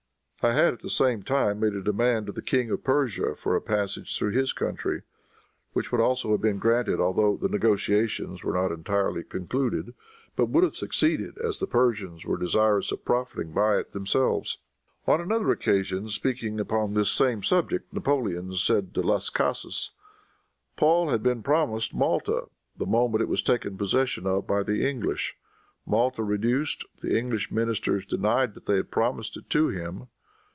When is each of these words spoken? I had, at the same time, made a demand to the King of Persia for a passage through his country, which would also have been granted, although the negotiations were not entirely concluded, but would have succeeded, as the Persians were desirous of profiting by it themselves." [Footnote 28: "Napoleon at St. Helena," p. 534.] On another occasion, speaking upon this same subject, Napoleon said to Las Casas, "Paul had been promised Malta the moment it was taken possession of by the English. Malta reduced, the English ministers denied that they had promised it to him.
I 0.43 0.53
had, 0.53 0.73
at 0.73 0.79
the 0.79 0.89
same 0.89 1.21
time, 1.21 1.59
made 1.59 1.75
a 1.75 1.83
demand 1.83 2.25
to 2.25 2.31
the 2.31 2.41
King 2.41 2.71
of 2.71 2.83
Persia 2.83 3.35
for 3.35 3.55
a 3.55 3.61
passage 3.61 4.17
through 4.17 4.31
his 4.31 4.53
country, 4.53 5.03
which 5.73 5.91
would 5.91 6.01
also 6.01 6.31
have 6.31 6.41
been 6.41 6.57
granted, 6.57 6.99
although 6.99 7.37
the 7.37 7.47
negotiations 7.47 8.43
were 8.43 8.53
not 8.55 8.71
entirely 8.71 9.23
concluded, 9.23 9.93
but 10.35 10.47
would 10.49 10.63
have 10.63 10.75
succeeded, 10.75 11.37
as 11.37 11.59
the 11.59 11.67
Persians 11.67 12.25
were 12.25 12.37
desirous 12.37 12.91
of 12.91 13.05
profiting 13.05 13.53
by 13.53 13.77
it 13.77 13.91
themselves." 13.93 14.57
[Footnote 15.05 15.25
28: 15.25 15.27
"Napoleon 15.27 15.51
at 15.51 15.57
St. 15.59 15.61
Helena," 15.61 15.61
p. 15.61 15.63
534.] 15.77 15.77
On 15.77 16.01
another 16.01 16.07
occasion, 16.07 16.09
speaking 16.09 16.59
upon 16.59 16.93
this 16.95 17.11
same 17.11 17.43
subject, 17.43 17.93
Napoleon 17.93 18.53
said 18.55 18.93
to 18.95 19.01
Las 19.03 19.29
Casas, 19.29 19.91
"Paul 20.75 21.09
had 21.09 21.21
been 21.21 21.43
promised 21.43 21.93
Malta 21.93 22.45
the 22.75 22.87
moment 22.87 23.21
it 23.21 23.27
was 23.29 23.43
taken 23.43 23.77
possession 23.77 24.25
of 24.25 24.47
by 24.47 24.63
the 24.63 24.83
English. 24.89 25.37
Malta 25.85 26.23
reduced, 26.23 26.83
the 26.99 27.15
English 27.15 27.51
ministers 27.51 28.07
denied 28.07 28.55
that 28.55 28.65
they 28.65 28.77
had 28.77 28.89
promised 28.89 29.37
it 29.37 29.47
to 29.51 29.67
him. 29.67 30.07